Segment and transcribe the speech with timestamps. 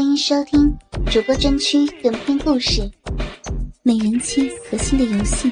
[0.00, 0.74] 欢迎收听
[1.12, 2.80] 主播专区短篇故事
[3.82, 5.50] 《美人妻可心的游戏》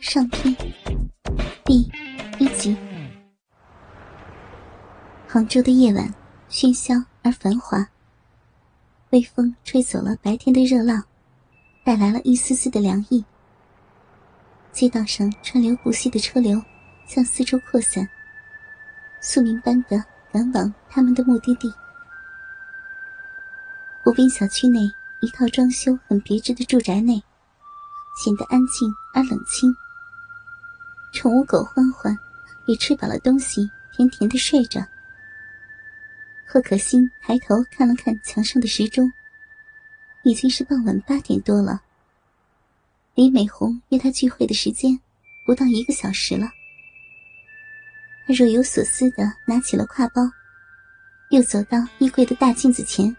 [0.00, 0.52] 上篇
[1.64, 1.88] 第
[2.40, 2.76] 一集。
[5.28, 6.12] 杭州的夜晚
[6.50, 7.88] 喧嚣而繁华，
[9.10, 11.00] 微风吹走了白天的热浪，
[11.84, 13.24] 带来了一丝丝的凉意。
[14.72, 16.60] 街道上川流不息的车流
[17.06, 18.08] 向四周扩散，
[19.20, 21.72] 宿命般的赶往他们的目的地。
[24.04, 24.80] 湖滨小区内
[25.22, 27.14] 一套装修很别致的住宅内，
[28.22, 29.74] 显得安静而冷清。
[31.14, 32.14] 宠物狗欢欢
[32.66, 33.66] 也吃饱了东西，
[33.96, 34.86] 甜甜的睡着。
[36.46, 39.10] 贺可欣抬头看了看墙上的时钟，
[40.22, 41.80] 已经是傍晚八点多了。
[43.14, 45.00] 李美红约他聚会的时间
[45.46, 46.50] 不到一个小时了。
[48.26, 50.30] 他若有所思的拿起了挎包，
[51.30, 53.16] 又走到衣柜的大镜子前。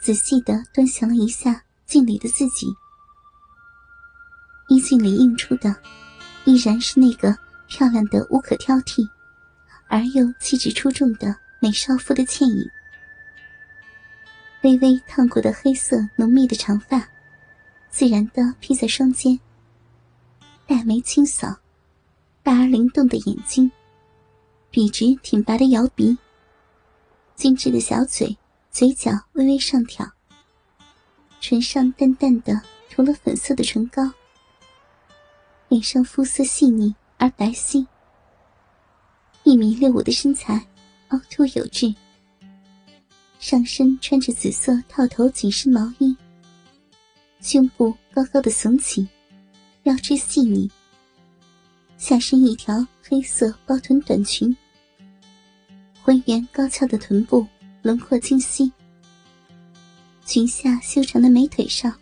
[0.00, 2.66] 仔细的端详了一下镜里的自己，
[4.68, 5.74] 衣镜里映出的
[6.44, 9.06] 依然是那个漂亮的无可挑剔，
[9.88, 12.70] 而又气质出众的美少妇的倩影。
[14.62, 17.08] 微微烫过的黑色浓密的长发，
[17.90, 19.38] 自然的披在双肩。
[20.66, 21.56] 黛眉清扫，
[22.42, 23.70] 大而灵动的眼睛，
[24.70, 26.16] 笔直挺拔的摇鼻，
[27.34, 28.36] 精致的小嘴。
[28.78, 30.08] 嘴角微微上挑，
[31.40, 34.08] 唇上淡淡的涂了粉色的唇膏，
[35.68, 37.84] 脸上肤色细腻而白皙，
[39.42, 40.64] 一米六五的身材
[41.08, 41.92] 凹凸有致，
[43.40, 46.16] 上身穿着紫色套头紧身毛衣，
[47.40, 49.08] 胸部高高的耸起，
[49.82, 50.70] 腰肢细腻，
[51.96, 54.56] 下身一条黑色包臀短裙，
[56.00, 57.44] 浑圆高翘的臀部。
[57.82, 58.70] 轮廓清晰，
[60.26, 61.94] 裙下修长的美腿上，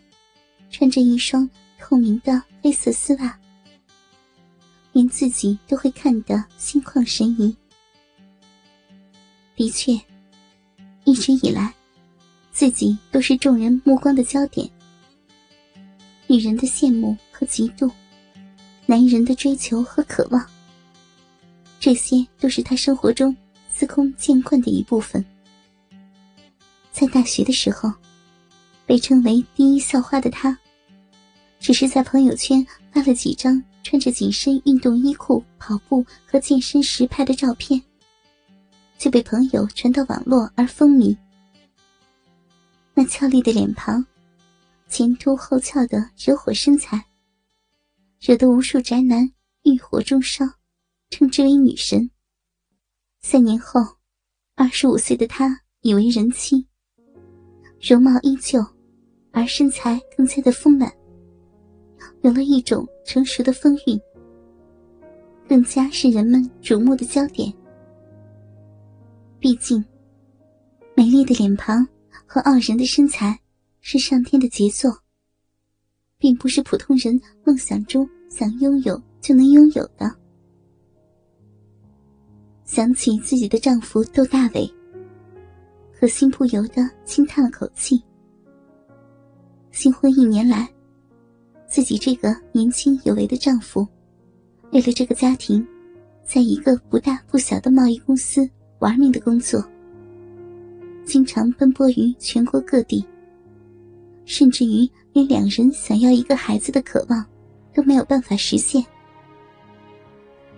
[0.69, 3.39] 穿着一双透明的黑色丝袜，
[4.91, 7.55] 连自己都会看得心旷神怡。
[9.55, 9.93] 的确，
[11.03, 11.73] 一直以来，
[12.51, 14.69] 自己都是众人目光的焦点，
[16.25, 17.89] 女人的羡慕和嫉妒，
[18.87, 20.43] 男人的追求和渴望，
[21.79, 23.35] 这些都是他生活中
[23.73, 25.23] 司空见惯的一部分。
[26.99, 27.93] 在大学的时候，
[28.87, 30.57] 被称为第一校花的她，
[31.59, 37.79] 只是在朋友圈发了几张穿着紧身运动衣裤跑步和健身时拍的照片，
[38.97, 41.15] 就被朋友传到网络而风靡。
[42.95, 44.03] 那俏丽的脸庞，
[44.89, 47.05] 前凸后翘的惹火身材，
[48.19, 49.31] 惹得无数宅男
[49.61, 50.43] 欲火中烧，
[51.11, 52.09] 称之为女神。
[53.21, 53.81] 三年后，
[54.55, 56.66] 二十五岁的她已为人妻。
[57.79, 58.59] 容貌依旧，
[59.31, 60.91] 而身材更加的丰满，
[62.21, 63.99] 有了一种成熟的风韵，
[65.47, 67.53] 更加是人们瞩目的焦点。
[69.39, 69.83] 毕竟，
[70.95, 71.87] 美丽的脸庞
[72.25, 73.39] 和傲人的身材
[73.79, 74.91] 是上天的杰作，
[76.17, 80.11] 并不是普通人梦想中想拥有就能拥有的。
[82.65, 84.76] 想起自己的丈夫窦大伟。
[85.99, 87.99] 可心不由得轻叹了口气。
[89.71, 90.69] 新婚一年来，
[91.67, 93.87] 自己这个年轻有为的丈夫，
[94.71, 95.65] 为了这个家庭，
[96.23, 98.47] 在一个不大不小的贸易公司
[98.77, 99.63] 玩命的工作，
[101.03, 103.03] 经常奔波于全国各地，
[104.23, 107.25] 甚至于连两人想要一个孩子的渴望
[107.73, 108.85] 都没有办法实现。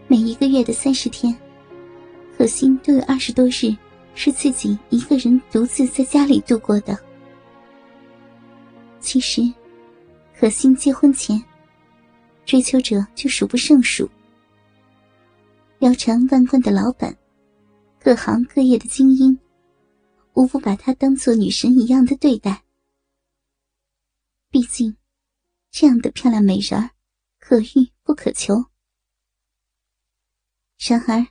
[0.05, 1.33] 每一个月的三十天，
[2.37, 3.73] 可心都有二十多日。
[4.21, 6.99] 是自己一个人独自在家里度过的。
[8.99, 9.41] 其实，
[10.37, 11.41] 可心结婚前，
[12.45, 14.09] 追求者就数不胜数，
[15.79, 17.17] 腰缠万贯的老板，
[17.97, 19.39] 各行各业的精英，
[20.33, 22.61] 无不把她当做女神一样的对待。
[24.49, 24.97] 毕竟，
[25.71, 26.89] 这样的漂亮美人儿，
[27.39, 28.65] 可遇不可求。
[30.77, 31.25] 然而，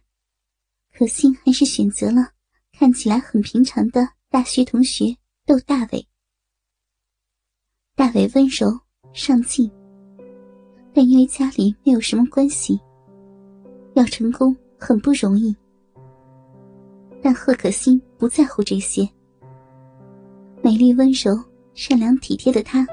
[0.91, 2.38] 可心还是选择了。
[2.79, 5.07] 看起来很平常的大学同学
[5.45, 6.07] 窦大伟。
[7.97, 8.69] 大伟温柔
[9.13, 9.69] 上进，
[10.95, 12.79] 但因为家里没有什么关系，
[13.95, 15.53] 要成功很不容易。
[17.21, 19.09] 但贺可欣不在乎这些。
[20.63, 21.37] 美丽温柔、
[21.75, 22.87] 善良体贴的她，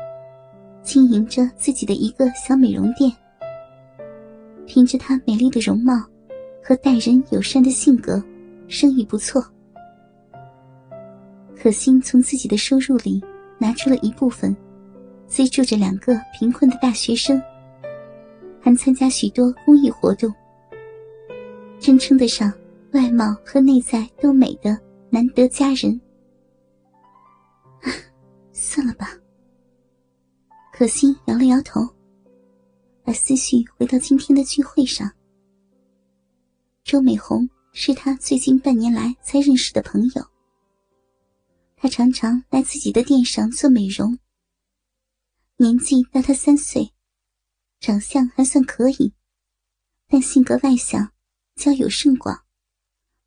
[0.82, 3.16] 经营着自己的一个小美容店。
[4.66, 5.94] 凭着她美丽的容貌
[6.64, 8.20] 和待人友善的性格，
[8.68, 9.46] 生意不错。
[11.58, 13.22] 可心从自己的收入里
[13.58, 14.56] 拿出了一部分，
[15.28, 17.42] 资助着两个贫困的大学生，
[18.62, 20.32] 还参加许多公益活动，
[21.80, 22.54] 真称得上
[22.92, 24.78] 外貌和内在都美的
[25.10, 26.00] 难得佳人。
[28.54, 29.12] 算了吧。
[30.72, 31.88] 可心摇了摇头，
[33.04, 35.10] 把思绪回到今天的聚会上。
[36.84, 40.35] 周美红是他最近半年来才认识的朋友。
[41.76, 44.18] 他常常来自己的店上做美容。
[45.58, 46.94] 年纪大他三岁，
[47.80, 49.14] 长相还算可以，
[50.08, 51.14] 但性格外向，
[51.56, 52.46] 交友甚广，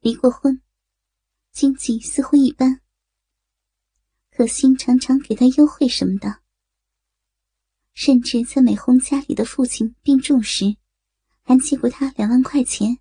[0.01, 0.61] 离过婚，
[1.53, 2.81] 经济似乎一般。
[4.31, 6.43] 可心常常给他优惠什么的，
[7.95, 10.77] 甚至在美红家里的父亲病重时，
[11.43, 12.99] 还借过他两万块钱。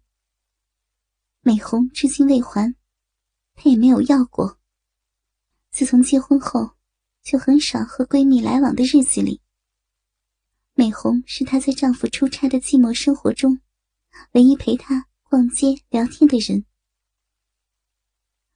[1.42, 2.76] 美红至今未还，
[3.56, 4.57] 他也没有要过。
[5.78, 6.72] 自从结婚后，
[7.22, 9.40] 就很少和闺蜜来往的日子里，
[10.74, 13.62] 美红是她在丈夫出差的寂寞生活中，
[14.32, 16.66] 唯一陪她逛街聊天的人。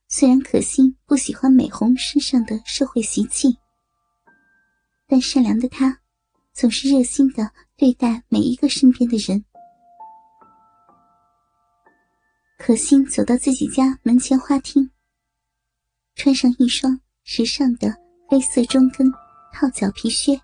[0.07, 3.55] 虽然可心不喜欢美红身上的社会习气，
[5.05, 6.01] 但善良的她，
[6.53, 9.45] 总是热心的对待每一个身边的人。
[12.57, 14.89] 可心走到自己家门前花厅，
[16.15, 16.99] 穿上一双。
[17.33, 17.87] 时尚的
[18.27, 19.09] 黑色中跟
[19.53, 20.37] 套脚皮靴，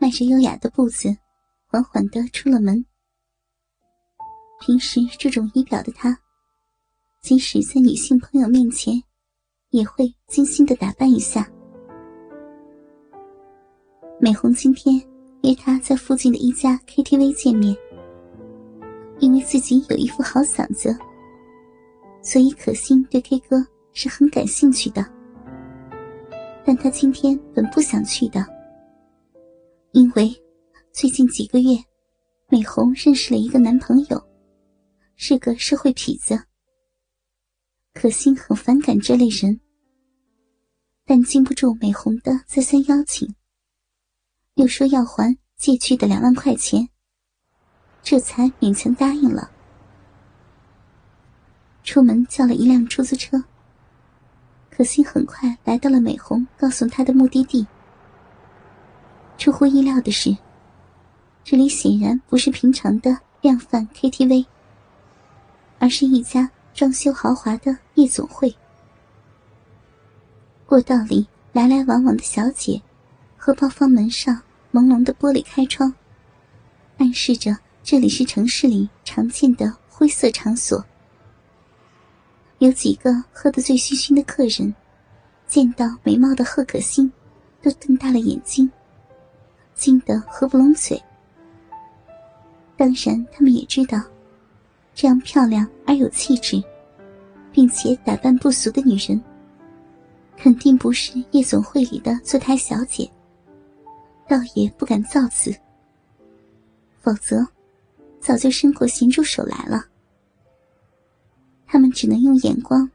[0.00, 1.16] 迈着优雅的步子，
[1.68, 2.84] 缓缓的出了门。
[4.58, 6.18] 平时这种仪表的她，
[7.22, 9.00] 即使在女性朋友面前，
[9.70, 11.48] 也会精心的打扮一下。
[14.18, 15.00] 美红今天
[15.44, 17.76] 约她在附近的一家 KTV 见面，
[19.20, 20.98] 因为自己有一副好嗓子，
[22.24, 25.13] 所以可心对 K 歌是很感兴趣的。
[26.64, 28.44] 但她今天本不想去的，
[29.92, 30.34] 因为
[30.92, 31.76] 最近几个月，
[32.48, 34.22] 美红认识了一个男朋友，
[35.16, 36.42] 是个社会痞子。
[37.92, 39.60] 可心很反感这类人，
[41.04, 43.32] 但经不住美红的再三邀请，
[44.54, 46.88] 又说要还借去的两万块钱，
[48.02, 49.50] 这才勉强答应了。
[51.84, 53.44] 出门叫了一辆出租车。
[54.76, 57.64] 可心很快来到了美红告诉她的目的地。
[59.38, 60.36] 出乎意料的是，
[61.44, 64.46] 这里显然不是平常的量贩 KTV，
[65.78, 68.54] 而是一家装修豪华的夜总会。
[70.66, 72.80] 过道里来来往往的小姐，
[73.36, 74.40] 和包房门上
[74.72, 75.92] 朦胧的玻璃开窗，
[76.98, 80.84] 暗示着这里是城市里常见的灰色场所。
[82.64, 84.74] 有几个喝得醉醺醺的客人，
[85.46, 87.12] 见到美貌的贺可欣，
[87.60, 88.70] 都瞪大了眼睛，
[89.74, 90.98] 惊得合不拢嘴。
[92.74, 94.00] 当然，他们也知道，
[94.94, 96.62] 这样漂亮而有气质，
[97.52, 99.22] 并且打扮不俗的女人，
[100.34, 103.06] 肯定不是夜总会里的坐台小姐，
[104.26, 105.54] 倒也不敢造次。
[107.02, 107.46] 否则，
[108.20, 109.84] 早就伸过咸猪手来了。
[111.66, 112.90] 他们只能用眼光，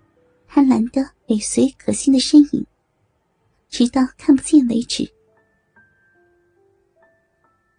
[0.47, 2.65] 贪婪的尾随可心的身影，
[3.69, 5.09] 直到看不见为止。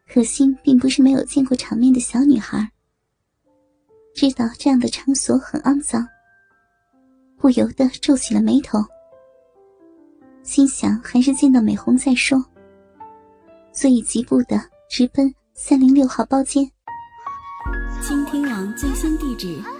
[0.06, 2.70] 可心并不是没有见过场面的小女孩，
[4.14, 6.06] 知道这样的场所很肮脏，
[7.36, 8.78] 不由得皱起了眉头，
[10.42, 12.44] 心想还是见到美红再说，
[13.72, 16.68] 所以急步的直奔三零六号包间。
[18.02, 19.79] 倾听网最新地址。